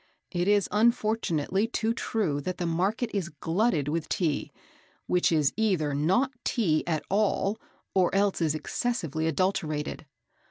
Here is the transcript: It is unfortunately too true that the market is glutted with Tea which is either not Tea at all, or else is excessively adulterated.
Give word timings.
It 0.31 0.47
is 0.47 0.67
unfortunately 0.71 1.67
too 1.67 1.93
true 1.93 2.41
that 2.41 2.57
the 2.57 2.65
market 2.65 3.11
is 3.13 3.29
glutted 3.29 3.87
with 3.87 4.09
Tea 4.09 4.51
which 5.05 5.31
is 5.31 5.53
either 5.55 5.93
not 5.93 6.31
Tea 6.43 6.83
at 6.87 7.03
all, 7.07 7.59
or 7.93 8.09
else 8.15 8.41
is 8.41 8.55
excessively 8.55 9.27
adulterated. 9.27 10.07